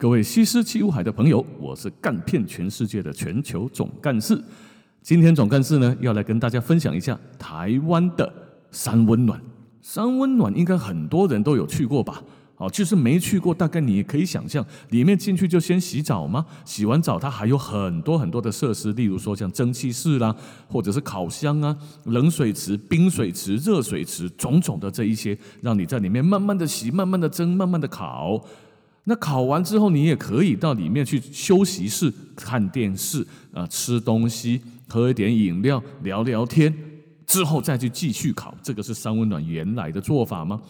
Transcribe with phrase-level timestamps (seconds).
[0.00, 4.42] 各位西施七五海的朋友，我是干遍全世界的全球总干事。
[5.02, 8.32] 今天总干事呢要来跟大家分享一下台湾的
[8.70, 9.38] 三温暖。
[9.82, 12.22] 三温暖应该很多人都有去过吧？
[12.56, 16.46] 哦，就是没去过，大概你也可以想象，里面进去就先洗澡吗？
[16.64, 20.34] 洗完澡它还有很多很多的设施，例如说像蒸汽室啦，
[20.66, 28.42] 或者是烤箱啊、冷水池、冰水池、热水池，种种的这一些，让你在里面慢慢的洗、慢慢的蒸、慢慢的烤。
[29.04, 36.72] 那烤完之后，你也可以到里面去休息室看电视啊，吃东西，喝一点饮料，聊聊天，
[37.26, 38.54] 之后再去继续烤。
[38.62, 40.60] 这个是三温暖原来的做法吗？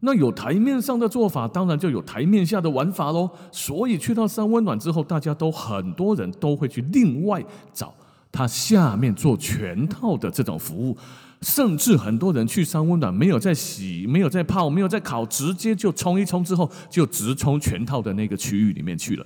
[0.00, 3.28] 那有台面上的做法，当然就有台面下的玩法喽。
[3.52, 7.92] 所以去到三温暖之后，大家都很多人都会去另外找
[8.32, 10.96] 他下面做全套的这种服务，
[11.42, 19.24] 甚至很多人去三温暖没有在洗、没有在泡、没有在烤，直接就冲一冲之后就直冲全套的那个区域里面去了，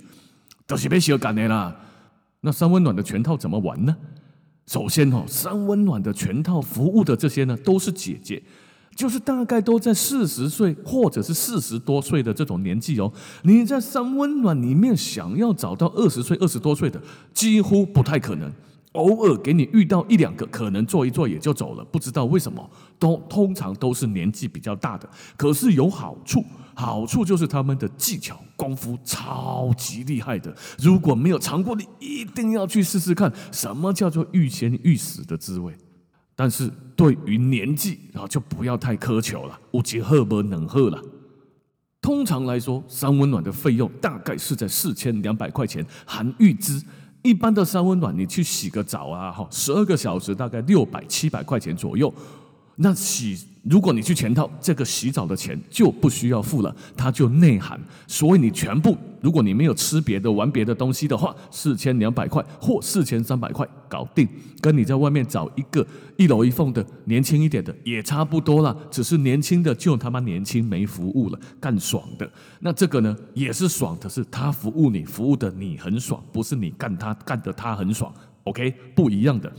[0.65, 1.75] 都是被洗干的啦。
[2.41, 3.95] 那三温暖的全套怎么玩呢？
[4.67, 8.41] 首先哦，三温暖的全套服务的这些呢，都是姐姐。
[8.95, 13.11] 就是大概都在四十岁或者是四十多岁的这种年纪哦，
[13.43, 17.01] 你在三温暖里面想要找到二十岁、二十多岁的，
[17.33, 18.49] 几乎不太可能。
[18.95, 25.07] 偶尔给你遇到一两个，可能做一做也就走了，不知道为什么，都通常都是年纪比较大的。
[25.37, 26.43] 可是有好处，
[26.73, 30.55] 好处就是他们的技巧功夫超级厉害的。
[30.79, 35.73] 如果没有尝过，你一定要去试试看，什么叫做欲仙欲死的滋味。
[36.35, 41.01] 但是对于年纪，啊就不要太苛求了，无极喝不能喝了。
[42.01, 46.81] 通常来说，三温暖的费用大概是在四千两百块钱含预支。
[47.25, 52.13] 一般的三温暖，你去洗个澡啊，哈，十二个小时大概六百七百块钱左右。
[52.75, 57.81] 那洗，如果你去全套，这个洗澡的钱就不需要付了，它就内涵。
[58.05, 64.27] 所以你全部，如果你没有吃别的、玩别的东西的话，四千两百块或四千三百块搞定。
[64.61, 65.83] 跟你在外面找一个
[66.15, 72.31] 一楼一凤的年轻一点的也差不多了，只是年轻的就他妈年轻没服务了，干爽的。
[72.59, 78.13] 那这个呢也是爽的，是他服务你，服务的你很爽，不是你干他干的他很爽。
[78.43, 79.51] OK，不一样的。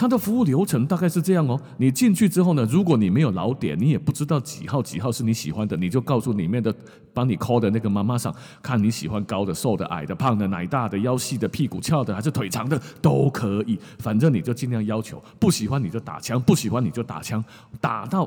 [0.00, 6.74] 它的服务流程大概是这样哦，你进去之后呢，如果你没有老点，你也不知道几号几号是你喜欢的，你就告诉里面的
[7.12, 15.22] 帮你 call 的那个妈妈桑，看你喜欢高的、瘦的、矮的、胖的、奶大的、腰细的、屁股翘的还是腿长的都可以，反正你就尽量要求。
[15.38, 17.44] 不喜欢你就打枪，不喜欢你就打枪，
[17.78, 18.26] 打到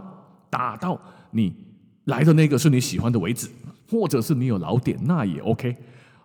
[0.51, 1.01] 打到
[1.31, 1.55] 你
[2.03, 3.49] 来的那个是你喜欢的为止，
[3.89, 5.75] 或者是你有老点那也 OK。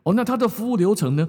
[0.02, 1.26] 哦，那它的服务流程呢？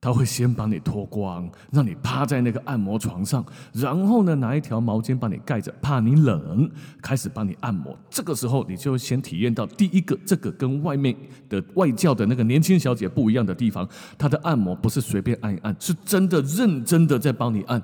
[0.00, 3.44] 他会先把你脱光，让你趴在那个按摩床上，
[3.74, 6.70] 然后呢拿一条毛巾把你盖着，怕你冷，
[7.02, 7.94] 开始帮你按摩。
[8.08, 11.14] 这个时候，你就先体验到第一个，这个跟外面
[11.50, 13.86] 的外教的那个年轻小姐不一样的地方。
[14.16, 17.82] 她的按摩不是随便按一按，是真的认真的在帮你按，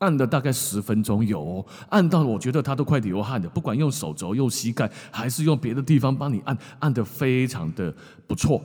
[0.00, 3.48] 按了大概十分钟有，按到我觉得她都快流汗了。
[3.48, 7.94] 不管用手肘、用膝盖，还是用别的地方帮你按，按得非常的
[8.26, 8.62] 不错。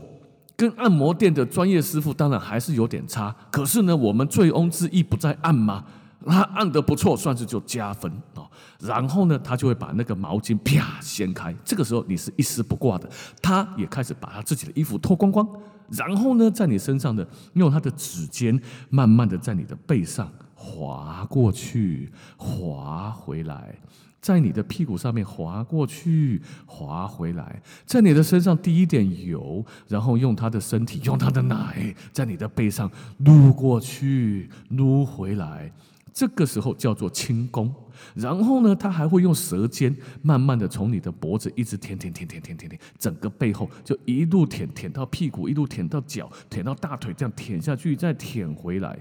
[0.59, 5.85] 跟按摩店的专业师傅当然还是有点差，可是呢，我们醉翁之意不在按吗？
[6.25, 8.45] 他按得不错，算是就加分哦。
[8.77, 13.09] 然后呢，他就会把那个毛巾啪掀开，这个时候你是一丝不挂的，
[13.41, 15.47] 他也开始把他自己的衣服脱光光，
[15.91, 18.59] 然后呢，在你身上的用他的指尖
[18.89, 23.73] 慢慢的在你的背上滑过去，滑回来。
[24.21, 35.71] 在你的屁股上面滑过去，滑回来，在你的身上滴一点油，然后用他的身体，用他的奶，在你的背上撸过去，撸回来。
[36.11, 37.73] 这个时候叫做轻功。
[38.15, 48.97] 然后呢，他还会用舌尖慢慢的从你的脖子一直舔舔舔舔舔舔舔，整个背后就一路舔舔到屁股，一路舔到脚，舔到大腿，这样舔下去，再舔回来。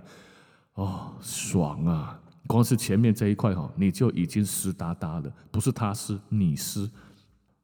[0.75, 2.21] 哦，爽啊！
[2.49, 6.91] 光是前面这一块哈，你就已经湿哒哒了，不是他湿，你湿。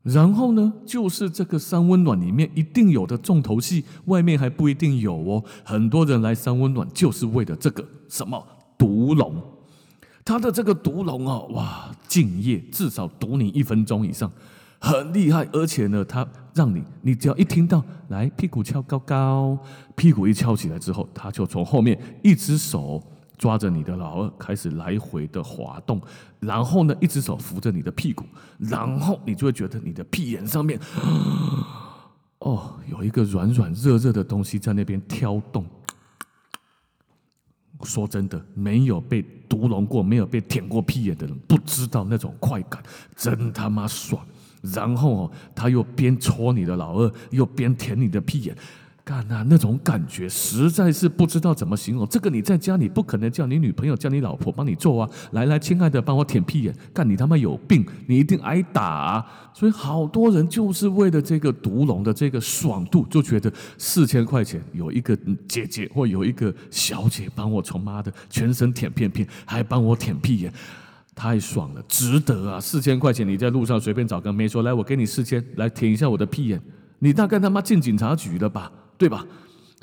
[0.03, 5.43] 然后呢，就是这个三温暖里面一定有的重头戏，外面还不一定有哦。
[5.65, 9.43] 很多人来三温暖就是为了这个什么毒龙，
[10.23, 14.31] 他的这个毒龙哦，哇，敬业至少毒你一分钟以上，
[14.79, 15.49] 很厉害。
[15.53, 19.59] 而且呢，他让你，你只要一听到来屁股翘高高，
[19.97, 23.03] 屁股一翘起来之后，他就从后面一只手。
[23.37, 26.01] 抓着你的老二开始来回的滑动，
[26.41, 28.25] 然后呢，一只手扶着你的屁股，
[28.59, 30.79] 然后你就会觉得你的屁眼上面，
[32.41, 35.65] 哦，有一个软软热热的东西在那边挑动。
[37.83, 42.83] 说真的，没有被毒龙过、没有被舔过屁眼的人，不知道那种快感，
[43.15, 44.25] 真他妈爽。
[44.63, 48.57] 然后哦，他又边戳你的老二，又边舔你的屁眼。
[49.05, 49.45] 干啊！
[49.51, 52.09] 那种感觉实在是不知道怎么形容。
[52.09, 55.11] 这个你在家里不可能叫你女朋友、叫你老婆帮你做啊！
[55.33, 56.75] 来来，亲爱的，帮我舔屁眼。
[56.95, 57.85] 干你他妈有病！
[58.07, 59.25] 你一定挨打。
[59.53, 65.15] 所以好多人就是为了这个毒龙的这个爽度，就觉得四千块钱有一个
[65.47, 70.53] 姐姐或有一个小姐帮我从妈的全身舔片片，还帮我舔屁眼，
[71.15, 72.59] 太爽了，值得啊！
[72.59, 76.59] 四千块钱你在路上随便找个妹说来，我给你四千，来舔一下我的屁眼，
[77.01, 78.73] 你大概他妈进警察局了吧？
[79.05, 79.23] 对吧？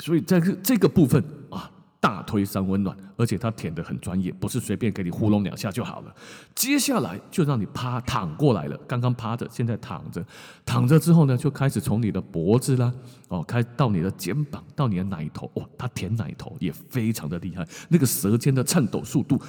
[0.00, 1.70] 所以在这个部分啊，
[2.00, 6.12] 大推三温暖，而且他舔的很专业，不是随便给你糊弄两下就好了。
[6.56, 10.26] 接下来就让你趴躺过来了，刚刚趴着，现在躺着，
[10.66, 12.92] 躺着之后呢，就开始从你的脖子啦，
[13.28, 19.40] 哦，开到你的肩膀，到你的奶头，哇，他舔奶头也非常的厉害，那个舌尖的颤抖速度，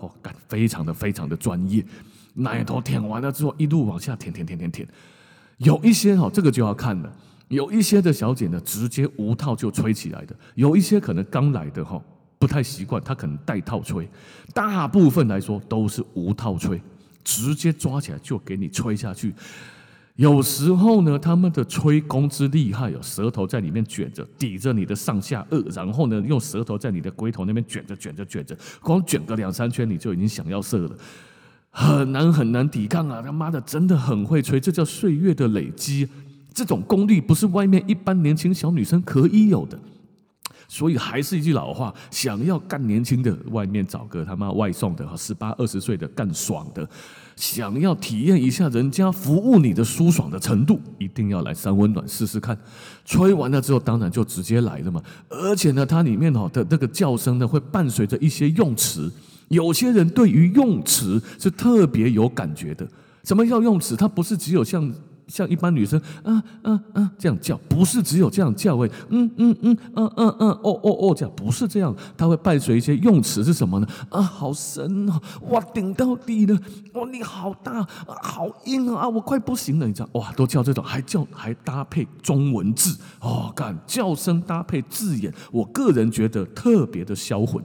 [0.00, 1.86] 哦，感非常的非常的专业。
[2.34, 4.88] 奶头舔完了之后，一路往下舔舔舔舔舔，
[5.58, 7.16] 有一些哈，这个就要看了。
[7.52, 12.02] 有一些的小姐呢，直接无套就吹起来的；有一些可能刚来的哈，
[12.38, 14.08] 不太习惯，她可能带套吹。
[14.54, 16.80] 大部分来说都是无套吹，
[17.22, 19.34] 直接抓起来就给你吹下去。
[20.16, 30.96] 有时候呢，他们的吹功之厉害，有舌头在里面卷着，抵着你的上下颚，然后呢，用舌头在你的龟头那边卷着、卷着、卷着，光卷个两三圈，你就已经想要射了，
[31.70, 33.22] 很难很难抵抗啊！
[33.22, 36.06] 他妈的，真的很会吹，这叫岁月的累积。
[36.54, 39.78] 这种功力不是外面一般年轻小女生可以有的，
[40.68, 46.84] 所以还是一句老话：想要干年轻的，外面找个他妈外送的，十八二十岁的干爽的；
[47.36, 52.58] 想要体验一下人家服务你的舒爽的程度，一定要来三温暖试试看。
[53.04, 55.02] 吹完了之后，当然就直接来了嘛。
[55.28, 59.10] 而且呢，它里面哦的那个叫声呢，会伴随着一些用词。
[59.48, 62.86] 有些人对于用词是特别有感觉的。
[63.24, 63.96] 什么叫用词？
[63.96, 64.92] 它不是只有像。
[65.26, 73.86] 像一般女生，啊啊啊这样叫，不是只有这样叫，哎，嗯嗯嗯嗯嗯嗯，哦哦哦，这样不是这样，它会伴随一些用词是什么呢？
[74.10, 75.20] 啊，好深哦，
[75.50, 76.58] 哇，顶到底了，
[76.94, 77.86] 哇，你好大，
[78.22, 87.62] 好硬啊，我快不行了，你知道，哇，都叫这种，还叫还搭配中文字，哦，干叫声搭配字眼，我个人觉得特别的销魂。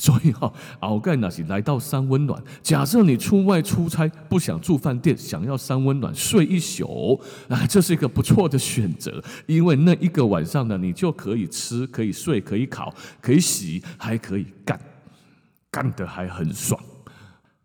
[0.00, 0.50] 所以哈，
[0.80, 2.42] 鳌盖那是来到三温暖。
[2.62, 7.20] 假设你出外出差不想住饭店，想要三温暖睡一宿，
[7.50, 9.22] 啊，这是一个不错的选择。
[9.46, 14.80] 因为那一个晚上呢，你就可以吃，可以睡，可以烤，可以洗，还可以干，
[15.70, 16.80] 干得还很爽。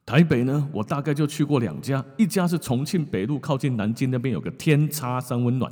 [0.05, 5.71] 台北呢，我大概就去过两家，一家是重庆北路靠近南京那边有个天差三温暖，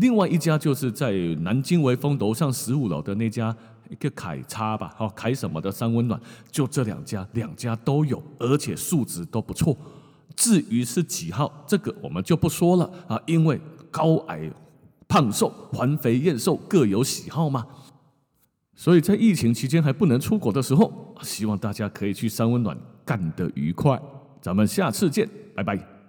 [0.00, 3.54] 另外一家就是在南京维风楼上十五楼的那家。
[3.90, 9.76] 一个凯叉吧，好凯什么的三温暖，就这两家，两家都有，而且素质都不错。
[10.36, 13.60] 至于是几号，这个我们就不说了啊，因为
[13.90, 14.48] 高矮、
[15.08, 17.66] 胖瘦、环肥燕瘦各有喜好嘛。
[18.76, 24.00] 所以在疫情期间还不能出国的时候，希望大家可以去三温暖干得愉快。
[24.40, 25.99] 咱们下次见，拜拜。